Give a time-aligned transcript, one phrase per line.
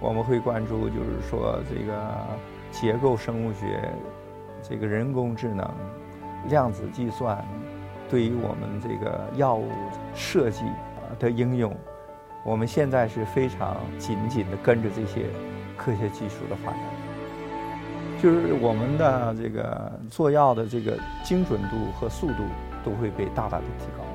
[0.00, 2.16] 我们会关注，就是说这个
[2.72, 3.92] 结构生物学、
[4.62, 5.70] 这个人工智能、
[6.48, 7.44] 量子计算
[8.08, 9.70] 对于我们这个药物
[10.14, 11.76] 设计啊的应用，
[12.44, 15.26] 我们现在是非常紧紧的跟着这些
[15.76, 16.80] 科学技术的发展，
[18.22, 22.44] 就是我们的这个做药的这个精准度和速度
[22.82, 24.09] 都会被大大的提高。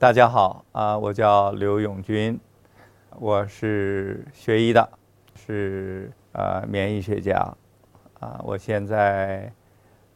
[0.00, 2.38] 大家好啊，我叫刘永军，
[3.18, 4.88] 我是学医的，
[5.34, 7.52] 是呃免疫学家
[8.20, 8.40] 啊。
[8.44, 9.52] 我现在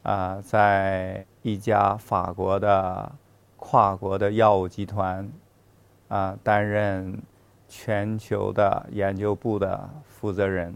[0.05, 3.11] 啊在一家法国的
[3.57, 5.29] 跨国的药物集团
[6.07, 7.21] 啊担任
[7.69, 10.73] 全球的研究部的负责人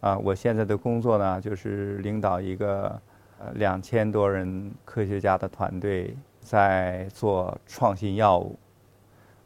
[0.00, 0.18] 啊。
[0.18, 3.00] 我现在的工作呢，就是领导一个
[3.38, 6.14] 呃两千多人科学家的团队。
[6.44, 8.58] 在做创新药物，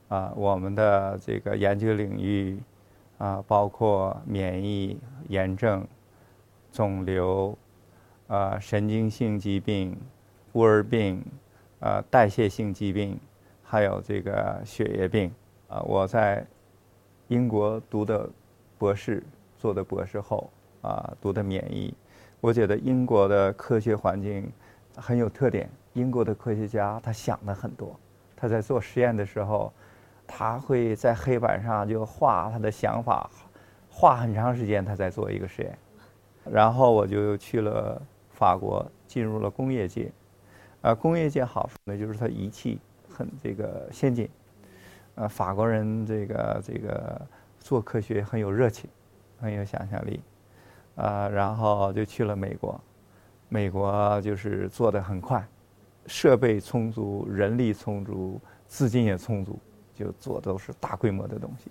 [0.09, 2.61] 啊，我们的这个研究领域
[3.19, 5.87] 啊，包括免疫、炎症、
[6.73, 7.57] 肿瘤、
[8.27, 9.97] 啊神经性疾病、
[10.53, 11.25] 孤儿病、
[11.79, 13.17] 啊代谢性疾病，
[13.63, 15.33] 还有这个血液病。
[15.69, 16.45] 啊，我在
[17.29, 18.29] 英国读的
[18.77, 19.23] 博士，
[19.57, 20.51] 做的博士后，
[20.83, 21.95] 啊，读的免疫。
[22.41, 24.51] 我觉得英国的科学环境
[24.97, 25.71] 很有特点。
[25.99, 27.99] 英国的科学家他想的很多，
[28.37, 29.73] 他在做实验的时候，
[30.27, 33.29] 他会在黑板上就画他的想法，
[33.91, 35.77] 画很长时间，他在做一个实验。
[36.51, 38.01] 然后我就去了
[38.31, 40.11] 法国，进入了工业界。
[40.81, 42.79] 啊，工业界好处呢，就是它仪器
[43.11, 44.31] 很这个先进。
[45.17, 47.21] 呃，法国人这个这个
[47.59, 48.89] 做科学很有热情，
[49.41, 50.21] 很有想象力。
[50.95, 52.81] 啊，然后就去了美国，
[53.49, 55.45] 美国就是做的很快。
[56.09, 59.59] 设备充足，人力充足，资金也充足，
[59.95, 61.71] 就做都是大规模的东西。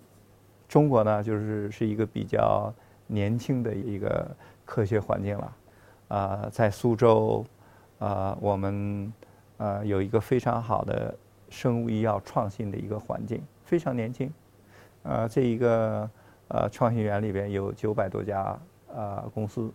[0.69, 2.71] 中国呢，就是是一个比较
[3.07, 4.29] 年轻的一个
[4.63, 5.57] 科学环境了。
[6.09, 7.43] 啊，在苏州，
[7.99, 9.11] 啊，我们
[9.57, 11.13] 啊有一个非常好的
[11.49, 14.31] 生物医药创新的一个环境，非常年轻。
[15.03, 16.09] 呃，这一个
[16.49, 18.57] 呃创新园里边有九百多家
[18.95, 19.71] 啊公司，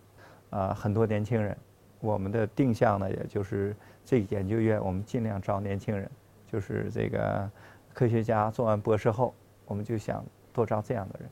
[0.49, 1.55] 啊很多年轻人。
[2.03, 6.11] 我们的定向呢，也就是这个研究院，我们尽量招年轻人，
[6.51, 7.49] 就是这个
[7.93, 9.33] 科学家做完博士后，
[9.65, 10.21] 我们就想
[10.51, 11.29] 多招这样的人。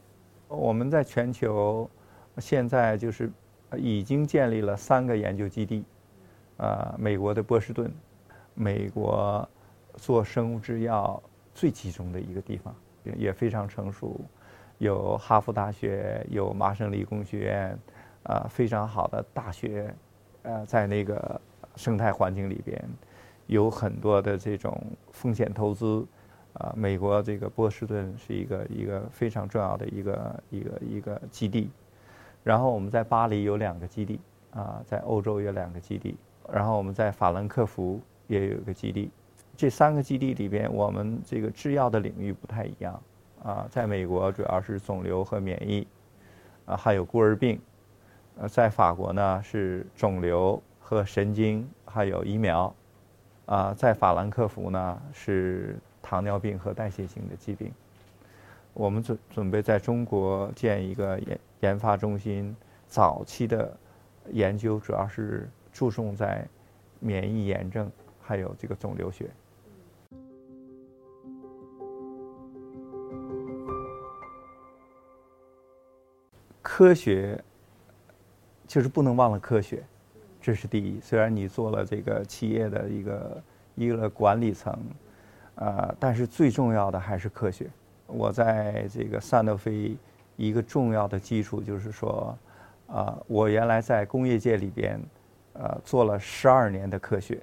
[0.48, 1.90] 我们在全球
[2.38, 3.30] 现在就是
[3.76, 5.84] 已经建立了三个研究基地，
[6.56, 7.92] 啊，美国的波士顿，
[8.54, 9.46] 美国
[9.96, 11.22] 做生物制药
[11.54, 12.74] 最集中的一个地方，
[13.18, 14.22] 也非常成熟，
[14.78, 17.78] 有哈佛大学，有麻省理工学院，
[18.24, 19.94] 啊，非常好的大学。
[20.44, 21.40] 呃，在那个
[21.76, 22.84] 生态环境里边，
[23.48, 24.76] 有很多的这种
[25.12, 26.06] 风险投资，
[26.54, 31.70] 啊，美国这个波士顿是一个一个非常重要的一个一个一个基地，
[32.44, 34.20] 然后我们在巴黎有两个基地，
[34.52, 36.18] 啊，在欧洲有两个基地，
[36.52, 39.12] 然后我们在法兰克福也有一个基地，
[39.56, 43.00] 这三个基地里边，我们这个制药的领域不太一样，
[43.44, 45.88] 啊，在美国主要是肿瘤和免疫，
[46.66, 47.60] 啊，还有孤儿病。
[48.38, 52.74] 呃，在法国呢是肿瘤和神经，还有疫苗，
[53.46, 57.72] 啊，在法兰克福呢是糖尿病和代谢性的疾病。
[58.74, 62.56] 我们准准备在中国建一个研研发中心，
[62.88, 63.78] 早期的
[64.32, 66.48] 研究主要是注重在
[67.00, 67.92] 免疫炎症，
[68.22, 69.30] 还有这个肿瘤学。
[76.62, 77.44] 科学。
[78.72, 79.84] 就是不能忘了科学，
[80.42, 80.98] 这是第一。
[81.02, 83.44] 虽然你做了这个企业的一个
[83.76, 84.74] 一个管理层，
[85.56, 87.68] 呃，但是最重要的还是科学。
[88.08, 89.98] 我在这个赛诺菲
[90.38, 92.34] 一个重要的基础就是说，
[92.88, 94.98] 啊，我原来在工业界里边，
[95.52, 97.42] 呃，做了十二年的科学，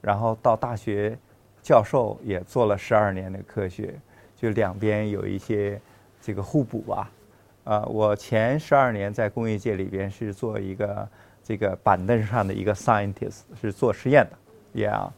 [0.00, 1.18] 然后到大学
[1.64, 3.92] 教授也做了十二年的科学，
[4.36, 5.80] 就两边有一些
[6.22, 7.10] 这个互补吧。
[7.64, 11.08] 我前十二年在工业界里边是做一个
[11.42, 15.10] 这个板凳上的一个 scientist，是做实验的，yeah，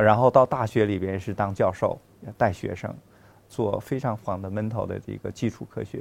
[0.00, 1.98] 然后到大学里边是当教授
[2.38, 2.94] 带学生，
[3.48, 6.00] 做非常 fundamental 的这个基础科学。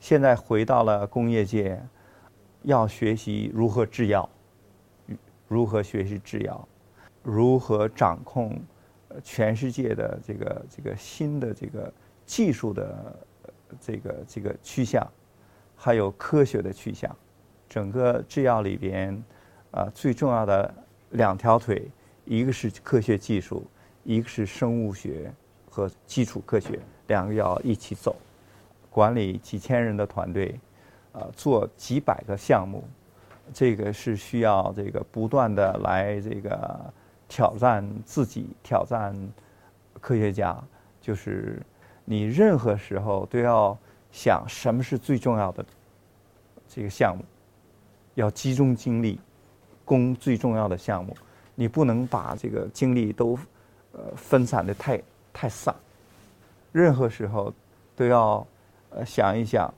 [0.00, 1.80] 现在回到了工业界，
[2.62, 4.28] 要学习如何制药，
[5.46, 6.68] 如何学习制药，
[7.22, 8.60] 如何掌控
[9.22, 11.92] 全世界的这个这个新的这个
[12.26, 13.16] 技术的。
[13.80, 15.06] 这个这个趋向，
[15.76, 17.14] 还有科学的趋向，
[17.68, 19.22] 整个制药里边，
[19.70, 20.74] 啊，最重要的
[21.10, 21.90] 两条腿，
[22.24, 23.66] 一个是科学技术，
[24.02, 25.32] 一个是生物学
[25.70, 26.78] 和基础科学，
[27.08, 28.16] 两个要一起走。
[28.90, 30.58] 管理几千人的团队，
[31.12, 32.84] 啊，做几百个项目，
[33.52, 36.92] 这个是需要这个不断的来这个
[37.26, 39.12] 挑战自己，挑战
[40.00, 40.56] 科学家，
[41.00, 41.60] 就是
[42.04, 43.76] 你任何时候都要
[44.12, 45.64] 想什么是最重要的
[46.68, 47.24] 这个项目，
[48.14, 49.20] 要集中精力
[49.84, 51.16] 攻最重要的项目，
[51.54, 53.38] 你不能把这个精力都
[53.92, 55.02] 呃分散的太
[55.32, 55.74] 太散，
[56.72, 57.52] 任何时候
[57.94, 58.46] 都要。
[58.96, 59.74] 呃，想一想，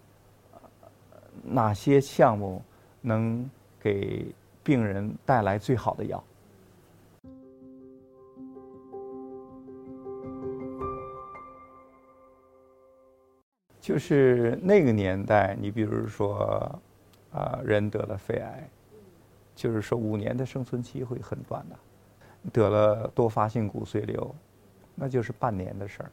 [1.43, 2.63] 哪些项目
[3.01, 3.49] 能
[3.81, 4.27] 给
[4.63, 6.23] 病人带来最好的药？
[13.87, 16.77] 就是那个年代，你比如说，
[17.33, 18.69] 啊，人得了肺癌，
[19.55, 21.77] 就是说五年的生存期会很短的；
[22.53, 24.35] 得了多发性骨髓瘤，
[24.97, 26.11] 那就是半年的事儿。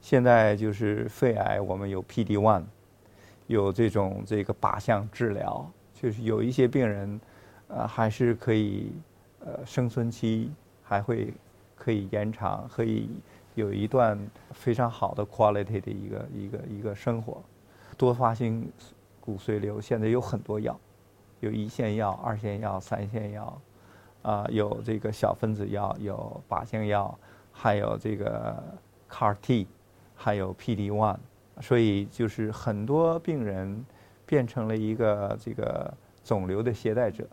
[0.00, 2.62] 现在就是肺癌，我们有 PD one，
[3.48, 7.20] 有这种这个靶向治疗，就是有一些病人，
[7.66, 8.92] 呃，还是可以，
[9.40, 10.52] 呃，生存期
[10.84, 11.34] 还会
[11.74, 13.10] 可以延长，可以
[13.60, 14.18] 有一段
[14.50, 17.40] 非常好的 quality 的一个一个一个生活。
[17.96, 18.68] 多发性
[19.20, 20.76] 骨髓瘤现在有很多药，
[21.38, 23.62] 有一线药、二线药、三线药，
[24.22, 27.16] 啊，有这个小分子药，有靶向药，
[27.52, 28.60] 还有这个
[29.08, 29.68] CAR T。
[30.22, 31.16] 还有 PD one，
[31.62, 33.82] 所以就是很多病人
[34.26, 35.90] 变成了一个这个
[36.22, 37.26] 肿瘤的携带者，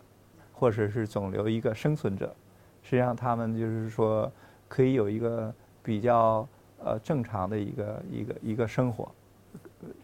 [0.54, 2.34] 或者是肿瘤一个生存者。
[2.82, 4.32] 实际上，他们就是说
[4.68, 5.54] 可以有一个
[5.88, 6.46] 比较
[6.84, 9.10] 呃正常的一个一个一个生活，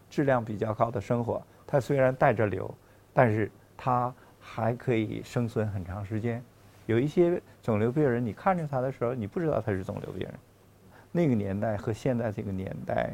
[0.09, 1.43] 质量比较高的生活。
[1.67, 2.75] 它虽然带着瘤，
[3.13, 4.11] 但是它
[4.41, 6.43] 还可以生存很长时间。
[6.87, 10.35] 有一些肿瘤病人，你看着他的时候，你不知道他是肿瘤病人。
[11.13, 13.11] 那个年代和现在这个年代，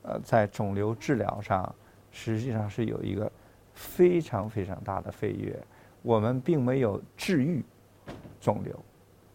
[0.00, 1.74] 呃，在肿瘤治疗上，
[2.10, 3.30] 实际上是有一个
[3.74, 5.54] 非常非常大的飞跃。
[6.00, 7.62] 我们并没有治愈
[8.40, 8.82] 肿瘤，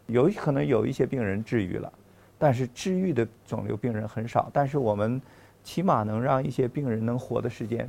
[0.08, 1.94] 有可能有一些病人治愈了，
[2.40, 4.50] 但是治愈的肿瘤病人很少。
[4.52, 5.22] 但是我们
[5.64, 7.88] 起码能让一些病人能活的时间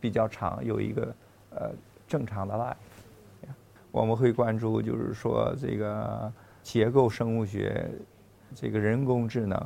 [0.00, 1.14] 比较长，有一个
[1.50, 1.70] 呃
[2.08, 3.50] 正常的 life。
[3.92, 6.32] 我们会关注，就是说这个
[6.64, 7.88] 结构生物学。
[8.56, 9.60] 这个人工智能，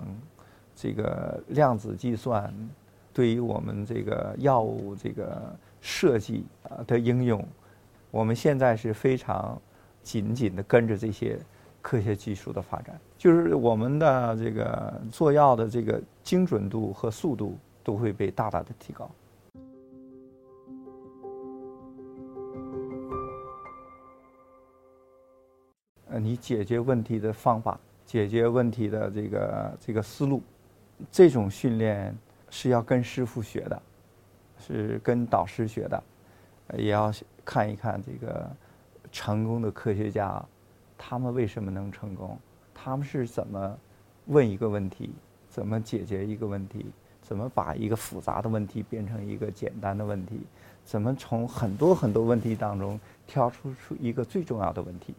[0.74, 2.50] 这个量子计算，
[3.12, 7.46] 对于我们这个药物这个设计啊的应用，
[8.10, 9.60] 我们现在是非常
[10.02, 11.38] 紧紧的跟着这些
[11.80, 19.10] 科学技术的发展，就是我们的这个做药的这个精准度和速度都会被大大的提高。
[26.10, 27.78] 呃，你解决问题的方法。
[28.06, 30.42] 解决问题的这个这个思路，
[31.12, 32.16] 这种训练
[32.48, 33.82] 是要跟师傅学的，
[34.58, 36.02] 是跟导师学的，
[36.78, 37.12] 也要
[37.44, 38.50] 看一看这个
[39.12, 40.42] 成功的科学家，
[40.98, 42.36] 他们为什么能成功？
[42.74, 43.78] 他们是怎么
[44.26, 45.10] 问一个问题，
[45.48, 46.84] 怎么解决一个问题，
[47.22, 50.40] 怎么把一个复杂的问题变成一个简单的问题，
[50.84, 55.14] 怎么从很多很多问题当中挑出出一个最重要的问题？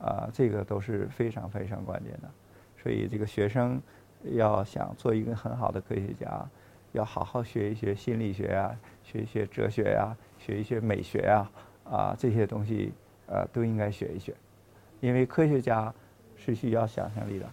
[0.00, 2.30] 啊，这个都是非常非常关键的，
[2.82, 3.80] 所以这个学生
[4.32, 6.46] 要想做一个很好的科学家，
[6.92, 11.50] 要好好学一学心理学啊，学一学哲学呀，学一学美学呀，
[11.84, 12.92] 啊，这些东西
[13.26, 14.34] 呃都应该学一学，
[15.04, 15.92] 因为科学家
[16.34, 17.46] 是需要想象力的。